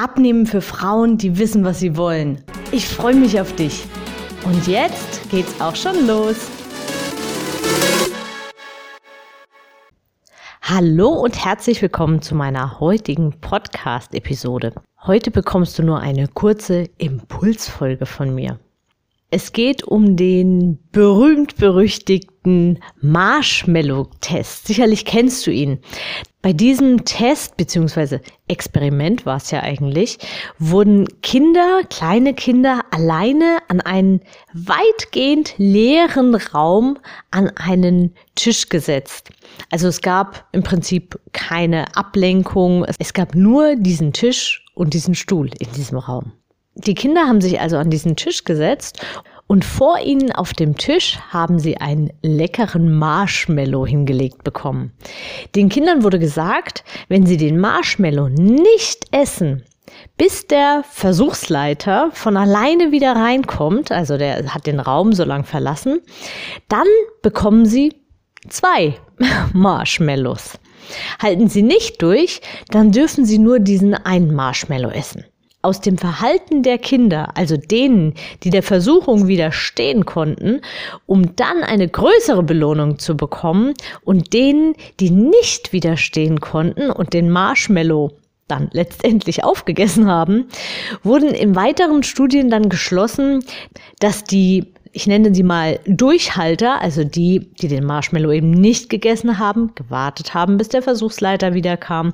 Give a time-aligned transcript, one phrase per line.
[0.00, 2.44] Abnehmen für Frauen, die wissen, was sie wollen.
[2.70, 3.84] Ich freue mich auf dich.
[4.44, 6.36] Und jetzt geht's auch schon los.
[10.62, 14.72] Hallo und herzlich willkommen zu meiner heutigen Podcast-Episode.
[15.04, 18.60] Heute bekommst du nur eine kurze Impulsfolge von mir.
[19.30, 24.68] Es geht um den berühmt-berüchtigten Marshmallow-Test.
[24.68, 25.80] Sicherlich kennst du ihn.
[26.48, 28.20] Bei diesem Test bzw.
[28.46, 30.16] Experiment war es ja eigentlich,
[30.58, 34.22] wurden Kinder, kleine Kinder alleine an einen
[34.54, 36.96] weitgehend leeren Raum
[37.30, 39.28] an einen Tisch gesetzt.
[39.70, 42.86] Also es gab im Prinzip keine Ablenkung.
[42.98, 46.32] Es gab nur diesen Tisch und diesen Stuhl in diesem Raum.
[46.76, 49.04] Die Kinder haben sich also an diesen Tisch gesetzt
[49.48, 54.92] und vor ihnen auf dem Tisch haben sie einen leckeren Marshmallow hingelegt bekommen.
[55.56, 59.64] Den Kindern wurde gesagt, wenn sie den Marshmallow nicht essen,
[60.18, 66.02] bis der Versuchsleiter von alleine wieder reinkommt, also der hat den Raum so lang verlassen,
[66.68, 66.86] dann
[67.22, 67.94] bekommen sie
[68.48, 68.94] zwei
[69.54, 70.58] Marshmallows.
[71.20, 75.24] Halten sie nicht durch, dann dürfen sie nur diesen einen Marshmallow essen
[75.62, 80.60] aus dem Verhalten der Kinder, also denen, die der Versuchung widerstehen konnten,
[81.06, 87.30] um dann eine größere Belohnung zu bekommen und denen, die nicht widerstehen konnten und den
[87.30, 88.12] Marshmallow
[88.46, 90.46] dann letztendlich aufgegessen haben,
[91.02, 93.44] wurden in weiteren Studien dann geschlossen,
[94.00, 99.38] dass die ich nenne sie mal Durchhalter, also die, die den Marshmallow eben nicht gegessen
[99.38, 102.12] haben, gewartet haben, bis der Versuchsleiter wiederkam,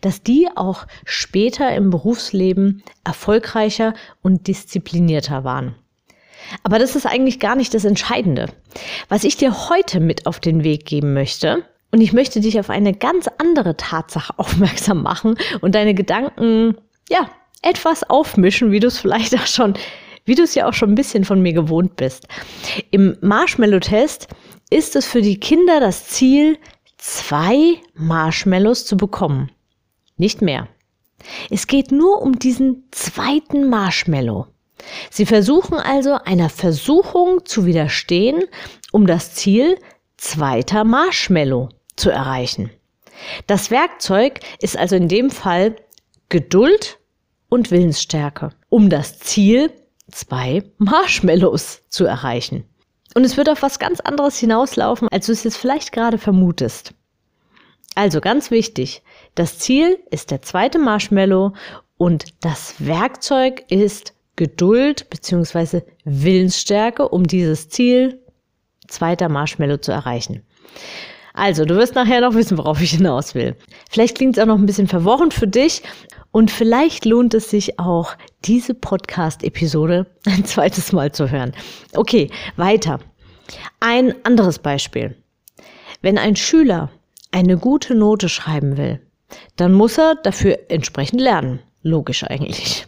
[0.00, 5.74] dass die auch später im Berufsleben erfolgreicher und disziplinierter waren.
[6.64, 8.46] Aber das ist eigentlich gar nicht das Entscheidende.
[9.08, 12.70] Was ich dir heute mit auf den Weg geben möchte, und ich möchte dich auf
[12.70, 16.76] eine ganz andere Tatsache aufmerksam machen und deine Gedanken,
[17.08, 17.28] ja,
[17.62, 19.74] etwas aufmischen, wie du es vielleicht auch schon
[20.24, 22.28] wie du es ja auch schon ein bisschen von mir gewohnt bist.
[22.90, 24.28] Im Marshmallow-Test
[24.70, 26.58] ist es für die Kinder das Ziel,
[26.98, 29.50] zwei Marshmallows zu bekommen.
[30.16, 30.68] Nicht mehr.
[31.50, 34.46] Es geht nur um diesen zweiten Marshmallow.
[35.10, 38.44] Sie versuchen also einer Versuchung zu widerstehen,
[38.90, 39.78] um das Ziel
[40.16, 42.70] zweiter Marshmallow zu erreichen.
[43.46, 45.76] Das Werkzeug ist also in dem Fall
[46.28, 46.98] Geduld
[47.48, 49.70] und Willensstärke, um das Ziel
[50.12, 52.64] zwei Marshmallows zu erreichen.
[53.14, 56.94] Und es wird auf was ganz anderes hinauslaufen, als du es jetzt vielleicht gerade vermutest.
[57.94, 59.02] Also ganz wichtig,
[59.34, 61.52] das Ziel ist der zweite Marshmallow
[61.98, 65.82] und das Werkzeug ist Geduld bzw.
[66.04, 68.22] Willensstärke, um dieses Ziel
[68.88, 70.42] zweiter Marshmallow zu erreichen.
[71.34, 73.56] Also, du wirst nachher noch wissen, worauf ich hinaus will.
[73.90, 75.82] Vielleicht klingt es auch noch ein bisschen verworren für dich
[76.32, 81.52] und vielleicht lohnt es sich auch, diese Podcast-Episode ein zweites Mal zu hören.
[81.94, 82.98] Okay, weiter.
[83.80, 85.16] Ein anderes Beispiel.
[86.00, 86.90] Wenn ein Schüler
[87.30, 89.00] eine gute Note schreiben will,
[89.56, 91.60] dann muss er dafür entsprechend lernen.
[91.82, 92.86] Logisch eigentlich.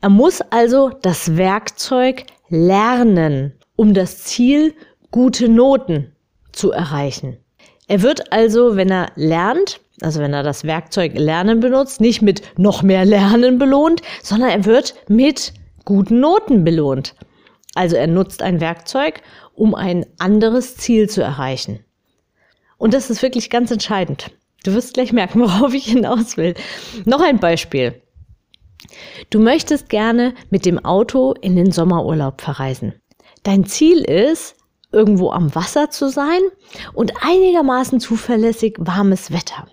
[0.00, 4.74] Er muss also das Werkzeug lernen, um das Ziel
[5.10, 6.12] gute Noten
[6.52, 7.38] zu erreichen.
[7.86, 12.42] Er wird also, wenn er lernt, also wenn er das Werkzeug Lernen benutzt, nicht mit
[12.58, 15.52] noch mehr Lernen belohnt, sondern er wird mit
[15.84, 17.14] guten Noten belohnt.
[17.74, 19.22] Also er nutzt ein Werkzeug,
[19.54, 21.84] um ein anderes Ziel zu erreichen.
[22.78, 24.30] Und das ist wirklich ganz entscheidend.
[24.64, 26.54] Du wirst gleich merken, worauf ich hinaus will.
[27.04, 28.02] Noch ein Beispiel.
[29.28, 32.94] Du möchtest gerne mit dem Auto in den Sommerurlaub verreisen.
[33.42, 34.56] Dein Ziel ist,
[34.92, 36.40] irgendwo am Wasser zu sein
[36.94, 39.68] und einigermaßen zuverlässig warmes Wetter.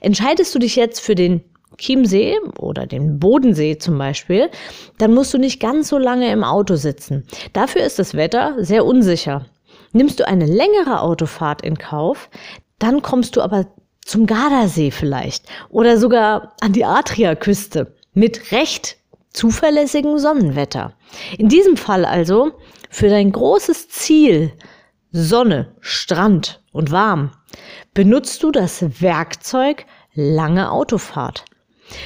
[0.00, 1.42] Entscheidest du dich jetzt für den
[1.78, 4.50] Chiemsee oder den Bodensee zum Beispiel,
[4.98, 7.26] dann musst du nicht ganz so lange im Auto sitzen.
[7.52, 9.46] Dafür ist das Wetter sehr unsicher.
[9.92, 12.30] Nimmst du eine längere Autofahrt in Kauf,
[12.78, 13.66] dann kommst du aber
[14.04, 18.96] zum Gardasee vielleicht oder sogar an die Adriaküste mit recht
[19.32, 20.94] zuverlässigem Sonnenwetter.
[21.38, 22.52] In diesem Fall also
[22.88, 24.52] für dein großes Ziel
[25.12, 27.30] Sonne, Strand und warm
[27.94, 31.44] benutzt du das Werkzeug lange Autofahrt.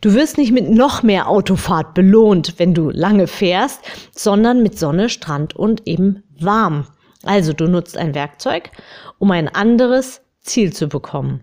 [0.00, 3.80] Du wirst nicht mit noch mehr Autofahrt belohnt, wenn du lange fährst,
[4.12, 6.86] sondern mit Sonne, Strand und eben warm.
[7.24, 8.70] Also du nutzt ein Werkzeug,
[9.18, 11.42] um ein anderes Ziel zu bekommen.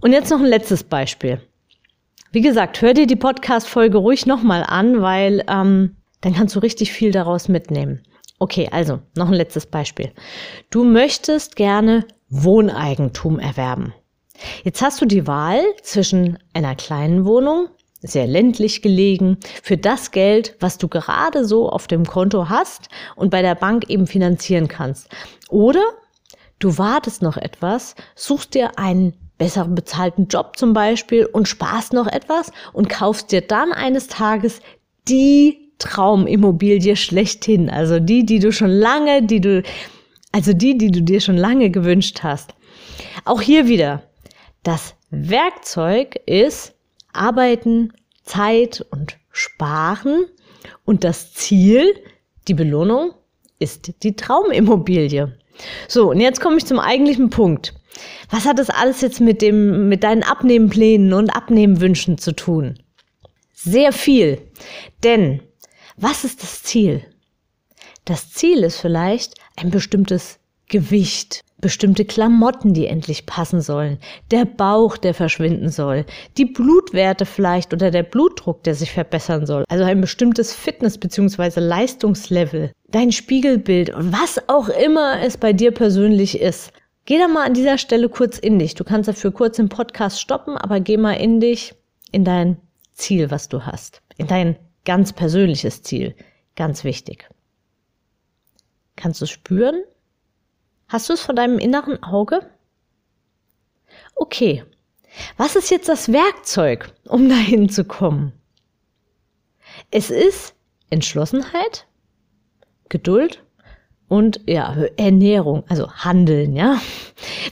[0.00, 1.40] Und jetzt noch ein letztes Beispiel.
[2.32, 6.92] Wie gesagt, hör dir die Podcast-Folge ruhig nochmal an, weil ähm, dann kannst du richtig
[6.92, 8.02] viel daraus mitnehmen.
[8.44, 10.12] Okay, also noch ein letztes Beispiel.
[10.68, 13.94] Du möchtest gerne Wohneigentum erwerben.
[14.64, 17.68] Jetzt hast du die Wahl zwischen einer kleinen Wohnung,
[18.02, 23.30] sehr ländlich gelegen, für das Geld, was du gerade so auf dem Konto hast und
[23.30, 25.08] bei der Bank eben finanzieren kannst.
[25.48, 25.82] Oder
[26.58, 32.08] du wartest noch etwas, suchst dir einen besseren bezahlten Job zum Beispiel und sparst noch
[32.08, 34.60] etwas und kaufst dir dann eines Tages
[35.08, 37.70] die Traumimmobilie schlechthin.
[37.70, 39.62] Also die, die du schon lange, die du,
[40.32, 42.54] also die, die du dir schon lange gewünscht hast.
[43.24, 44.02] Auch hier wieder.
[44.62, 46.74] Das Werkzeug ist
[47.12, 47.92] Arbeiten,
[48.24, 50.26] Zeit und Sparen.
[50.84, 51.94] Und das Ziel,
[52.48, 53.12] die Belohnung,
[53.58, 55.36] ist die Traumimmobilie.
[55.88, 57.74] So, und jetzt komme ich zum eigentlichen Punkt.
[58.30, 62.78] Was hat das alles jetzt mit dem, mit deinen Abnehmplänen und Abnehmwünschen zu tun?
[63.52, 64.40] Sehr viel.
[65.04, 65.40] Denn
[65.96, 67.02] was ist das Ziel?
[68.04, 70.38] Das Ziel ist vielleicht ein bestimmtes
[70.68, 73.98] Gewicht, bestimmte Klamotten, die endlich passen sollen,
[74.30, 76.04] der Bauch, der verschwinden soll,
[76.36, 81.60] die Blutwerte vielleicht oder der Blutdruck, der sich verbessern soll, also ein bestimmtes Fitness- bzw.
[81.60, 86.72] Leistungslevel, dein Spiegelbild und was auch immer es bei dir persönlich ist.
[87.06, 88.74] Geh da mal an dieser Stelle kurz in dich.
[88.74, 91.74] Du kannst dafür kurz den Podcast stoppen, aber geh mal in dich,
[92.12, 92.56] in dein
[92.94, 96.14] Ziel, was du hast, in dein ganz persönliches Ziel.
[96.56, 97.28] Ganz wichtig.
[98.96, 99.82] Kannst du es spüren?
[100.88, 102.50] Hast du es vor deinem inneren Auge?
[104.14, 104.64] Okay.
[105.36, 108.32] Was ist jetzt das Werkzeug, um dahin zu kommen?
[109.90, 110.54] Es ist
[110.90, 111.86] Entschlossenheit,
[112.88, 113.43] Geduld
[114.14, 116.80] und ja, Ernährung, also Handeln, ja.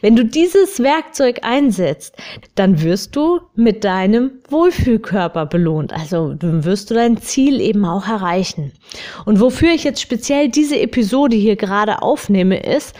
[0.00, 2.14] Wenn du dieses Werkzeug einsetzt,
[2.54, 5.92] dann wirst du mit deinem Wohlfühlkörper belohnt.
[5.92, 8.70] Also dann wirst du dein Ziel eben auch erreichen.
[9.24, 12.94] Und wofür ich jetzt speziell diese Episode hier gerade aufnehme, ist,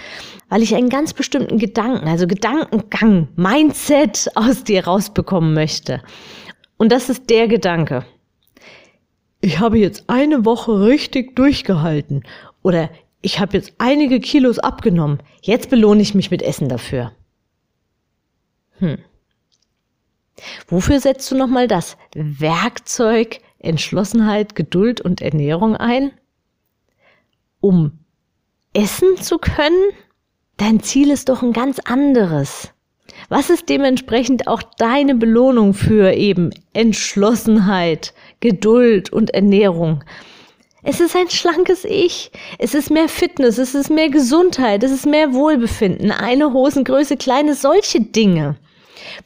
[0.49, 6.03] weil ich einen ganz bestimmten Gedanken, also Gedankengang, Mindset aus dir rausbekommen möchte.
[6.79, 8.05] Und das ist der Gedanke.
[9.41, 12.25] Ich habe jetzt eine Woche richtig durchgehalten.
[12.63, 12.91] Oder
[13.23, 17.13] ich habe jetzt einige Kilos abgenommen, jetzt belohne ich mich mit Essen dafür.
[18.79, 18.99] Hm.
[20.67, 26.11] Wofür setzt du nochmal das Werkzeug Entschlossenheit, Geduld und Ernährung ein?
[27.61, 28.01] Um
[28.73, 29.93] essen zu können?
[30.57, 32.73] Dein Ziel ist doch ein ganz anderes.
[33.29, 40.03] Was ist dementsprechend auch deine Belohnung für eben Entschlossenheit, Geduld und Ernährung?
[40.85, 42.33] Es ist ein schlankes Ich.
[42.59, 47.55] Es ist mehr Fitness, es ist mehr Gesundheit, es ist mehr Wohlbefinden, eine Hosengröße, kleine
[47.55, 48.57] solche Dinge.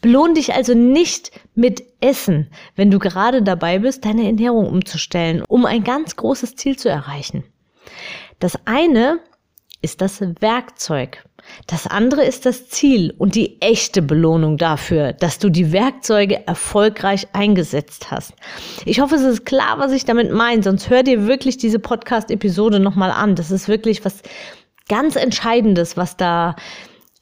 [0.03, 5.64] Belohn dich also nicht mit Essen, wenn du gerade dabei bist, deine Ernährung umzustellen, um
[5.64, 7.44] ein ganz großes Ziel zu erreichen.
[8.38, 9.20] Das eine
[9.82, 11.25] ist das Werkzeug.
[11.67, 17.28] Das andere ist das Ziel und die echte Belohnung dafür, dass du die Werkzeuge erfolgreich
[17.32, 18.34] eingesetzt hast.
[18.84, 22.81] Ich hoffe, es ist klar, was ich damit meine, sonst hör dir wirklich diese Podcast-Episode
[22.81, 23.37] nochmal an.
[23.37, 24.22] Das ist wirklich was
[24.89, 26.56] ganz Entscheidendes, was da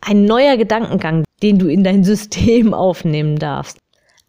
[0.00, 3.78] ein neuer Gedankengang, den du in dein System aufnehmen darfst.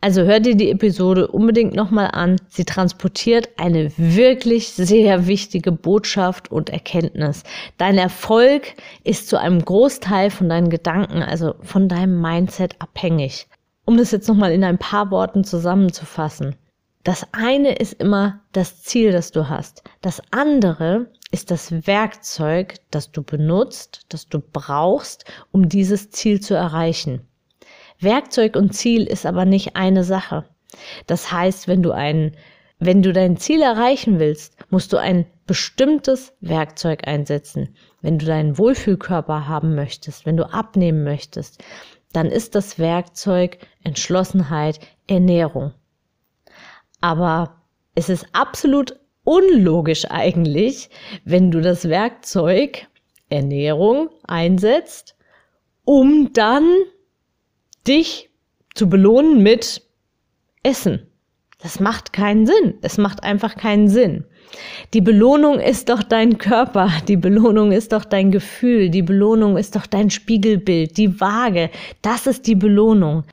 [0.05, 2.39] Also hör dir die Episode unbedingt nochmal an.
[2.47, 7.41] Sie transportiert eine wirklich sehr wichtige Botschaft und Erkenntnis.
[7.79, 13.47] Dein Erfolg ist zu einem Großteil von deinen Gedanken, also von deinem Mindset abhängig.
[13.83, 16.55] Um das jetzt nochmal in ein paar Worten zusammenzufassen.
[17.03, 19.81] Das eine ist immer das Ziel, das du hast.
[20.01, 26.53] Das andere ist das Werkzeug, das du benutzt, das du brauchst, um dieses Ziel zu
[26.53, 27.21] erreichen.
[27.99, 30.45] Werkzeug und Ziel ist aber nicht eine Sache.
[31.07, 32.35] Das heißt, wenn du ein,
[32.79, 37.75] wenn du dein Ziel erreichen willst, musst du ein bestimmtes Werkzeug einsetzen.
[38.01, 41.63] Wenn du deinen Wohlfühlkörper haben möchtest, wenn du abnehmen möchtest,
[42.13, 45.73] dann ist das Werkzeug Entschlossenheit, Ernährung.
[47.01, 47.61] Aber
[47.93, 50.89] es ist absolut unlogisch eigentlich,
[51.23, 52.87] wenn du das Werkzeug
[53.29, 55.15] Ernährung einsetzt,
[55.83, 56.67] um dann
[57.87, 58.29] dich
[58.73, 59.81] zu belohnen mit
[60.63, 61.07] Essen.
[61.61, 62.75] Das macht keinen Sinn.
[62.81, 64.25] Es macht einfach keinen Sinn.
[64.93, 69.75] Die Belohnung ist doch dein Körper, die Belohnung ist doch dein Gefühl, die Belohnung ist
[69.75, 71.69] doch dein Spiegelbild, die Waage.
[72.01, 73.23] Das ist die Belohnung.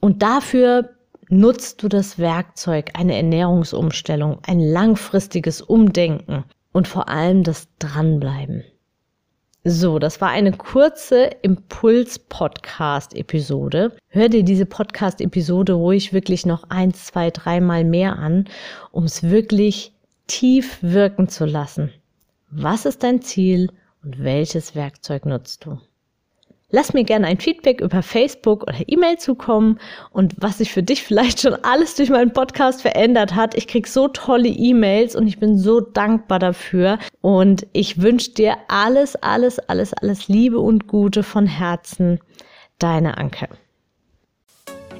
[0.00, 0.90] Und dafür
[1.28, 8.64] nutzt du das Werkzeug, eine Ernährungsumstellung, ein langfristiges Umdenken und vor allem das Dranbleiben.
[9.64, 13.96] So, das war eine kurze Impuls-Podcast-Episode.
[14.08, 18.48] Hör dir diese Podcast-Episode ruhig wirklich noch eins, zwei, dreimal mehr an,
[18.90, 19.92] um es wirklich
[20.26, 21.92] tief wirken zu lassen.
[22.50, 23.70] Was ist dein Ziel
[24.02, 25.78] und welches Werkzeug nutzt du?
[26.74, 29.78] Lass mir gerne ein Feedback über Facebook oder E-Mail zukommen
[30.10, 33.54] und was sich für dich vielleicht schon alles durch meinen Podcast verändert hat.
[33.54, 38.56] Ich krieg so tolle E-Mails und ich bin so dankbar dafür und ich wünsche dir
[38.68, 42.18] alles, alles, alles, alles Liebe und Gute von Herzen.
[42.78, 43.48] Deine Anke.